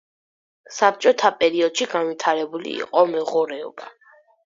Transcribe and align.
საბჭოთა 0.77 1.31
პერიოდში 1.43 1.89
განვითარებული 1.93 2.75
იყო 2.83 3.09
მეღორეობა. 3.15 3.97